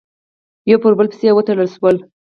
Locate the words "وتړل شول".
1.33-1.95